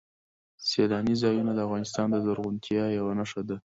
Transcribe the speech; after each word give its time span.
سیلاني 0.69 1.15
ځایونه 1.23 1.51
د 1.55 1.59
افغانستان 1.67 2.07
د 2.11 2.15
زرغونتیا 2.25 2.83
یوه 2.97 3.13
نښه 3.19 3.41
ده. 3.49 3.57